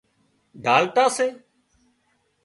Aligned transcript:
ڍالٽا 0.63 1.05
سي 1.17 1.27